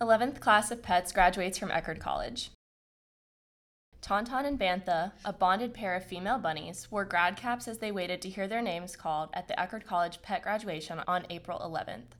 [0.00, 2.52] 11th class of pets graduates from Eckerd College.
[4.00, 8.22] Tauntaun and Bantha, a bonded pair of female bunnies, wore grad caps as they waited
[8.22, 12.14] to hear their names called at the Eckerd College pet graduation on April 11th.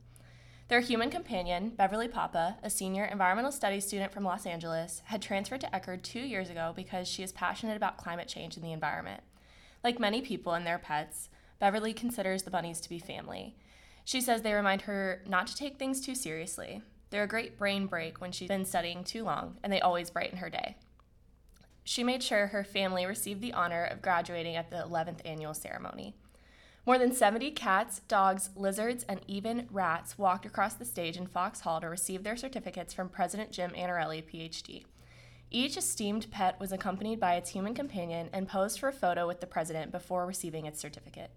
[0.67, 5.61] Their human companion, Beverly Papa, a senior environmental studies student from Los Angeles, had transferred
[5.61, 9.23] to Eckerd two years ago because she is passionate about climate change and the environment.
[9.85, 13.55] Like many people and their pets, Beverly considers the bunnies to be family.
[14.03, 16.81] She says they remind her not to take things too seriously.
[17.09, 20.37] They're a great brain break when she's been studying too long, and they always brighten
[20.39, 20.75] her day.
[21.83, 26.13] She made sure her family received the honor of graduating at the 11th annual ceremony.
[26.85, 31.61] More than 70 cats, dogs, lizards, and even rats walked across the stage in Fox
[31.61, 34.85] Hall to receive their certificates from President Jim Annarelli, PhD.
[35.51, 39.41] Each esteemed pet was accompanied by its human companion and posed for a photo with
[39.41, 41.31] the president before receiving its certificate.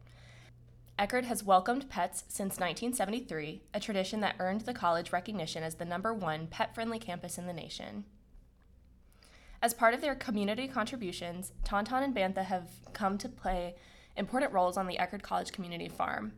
[0.99, 5.85] Eckerd has welcomed pets since 1973, a tradition that earned the college recognition as the
[5.85, 8.05] number one pet friendly campus in the nation.
[9.63, 13.77] As part of their community contributions, Tauntaun and Bantha have come to play
[14.17, 16.33] important roles on the Eckerd College community farm.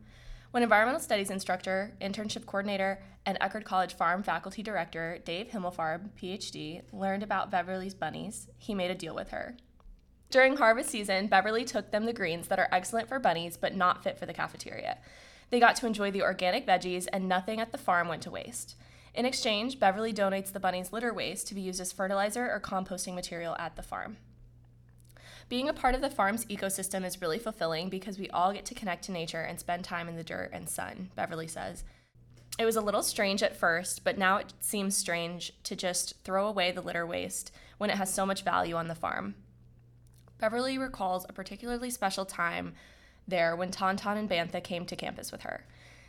[0.51, 6.81] When environmental studies instructor, internship coordinator, and Eckerd College farm faculty director Dave Himmelfarb, PhD,
[6.93, 9.57] learned about Beverly's bunnies, he made a deal with her.
[10.29, 14.03] During harvest season, Beverly took them the greens that are excellent for bunnies but not
[14.03, 14.97] fit for the cafeteria.
[15.49, 18.75] They got to enjoy the organic veggies, and nothing at the farm went to waste.
[19.13, 23.15] In exchange, Beverly donates the bunnies' litter waste to be used as fertilizer or composting
[23.15, 24.17] material at the farm.
[25.47, 28.73] Being a part of the farm's ecosystem is really fulfilling because we all get to
[28.73, 31.83] connect to nature and spend time in the dirt and sun, Beverly says.
[32.57, 36.47] It was a little strange at first, but now it seems strange to just throw
[36.47, 39.35] away the litter waste when it has so much value on the farm.
[40.39, 42.73] Beverly recalls a particularly special time
[43.27, 45.65] there when Tauntaun and Bantha came to campus with her.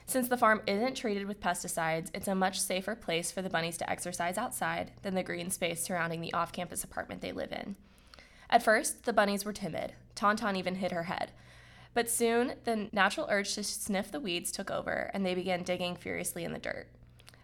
[0.07, 3.77] Since the farm isn't treated with pesticides, it's a much safer place for the bunnies
[3.79, 7.75] to exercise outside than the green space surrounding the off campus apartment they live in.
[8.49, 9.95] At first, the bunnies were timid.
[10.15, 11.33] Tauntaun even hid her head.
[11.95, 15.97] But soon, the natural urge to sniff the weeds took over, and they began digging
[15.97, 16.89] furiously in the dirt.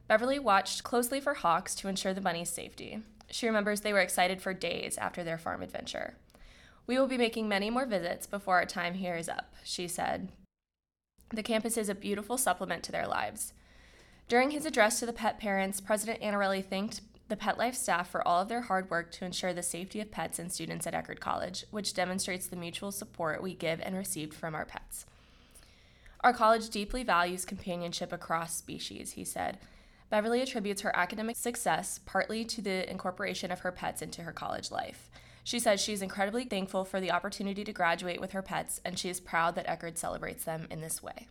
[0.06, 3.02] Beverly watched closely for hawks to ensure the bunnies' safety.
[3.30, 6.14] She remembers they were excited for days after their farm adventure.
[6.86, 10.30] We will be making many more visits before our time here is up, she said.
[11.30, 13.52] The campus is a beautiful supplement to their lives.
[14.28, 18.26] During his address to the pet parents, President Annarelli thanked the Pet Life staff for
[18.26, 21.20] all of their hard work to ensure the safety of pets and students at Eckerd
[21.20, 25.06] College, which demonstrates the mutual support we give and receive from our pets.
[26.20, 29.58] Our college deeply values companionship across species, he said.
[30.10, 34.70] Beverly attributes her academic success partly to the incorporation of her pets into her college
[34.70, 35.08] life.
[35.44, 38.98] She says she is incredibly thankful for the opportunity to graduate with her pets, and
[38.98, 41.28] she is proud that Eckerd celebrates them in this way.